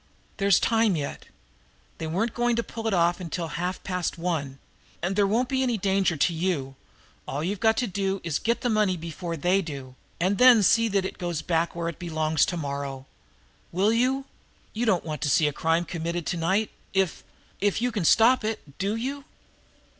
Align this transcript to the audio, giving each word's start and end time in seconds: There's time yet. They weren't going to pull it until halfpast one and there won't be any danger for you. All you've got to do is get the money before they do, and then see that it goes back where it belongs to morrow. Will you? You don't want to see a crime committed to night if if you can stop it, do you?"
There's 0.37 0.59
time 0.59 0.95
yet. 0.95 1.27
They 1.99 2.07
weren't 2.07 2.33
going 2.33 2.55
to 2.55 2.63
pull 2.63 2.87
it 2.87 2.93
until 3.19 3.49
halfpast 3.49 4.17
one 4.17 4.57
and 4.99 5.15
there 5.15 5.27
won't 5.27 5.47
be 5.47 5.61
any 5.61 5.77
danger 5.77 6.17
for 6.17 6.31
you. 6.33 6.75
All 7.27 7.43
you've 7.43 7.59
got 7.59 7.77
to 7.77 7.85
do 7.85 8.19
is 8.23 8.39
get 8.39 8.61
the 8.61 8.69
money 8.71 8.97
before 8.97 9.37
they 9.37 9.61
do, 9.61 9.93
and 10.19 10.39
then 10.39 10.63
see 10.63 10.87
that 10.87 11.05
it 11.05 11.19
goes 11.19 11.43
back 11.43 11.75
where 11.75 11.87
it 11.87 11.99
belongs 11.99 12.47
to 12.47 12.57
morrow. 12.57 13.05
Will 13.71 13.93
you? 13.93 14.25
You 14.73 14.87
don't 14.87 15.05
want 15.05 15.21
to 15.21 15.29
see 15.29 15.47
a 15.47 15.53
crime 15.53 15.85
committed 15.85 16.25
to 16.25 16.37
night 16.37 16.71
if 16.95 17.23
if 17.59 17.79
you 17.79 17.91
can 17.91 18.03
stop 18.03 18.43
it, 18.43 18.79
do 18.79 18.95
you?" 18.95 19.25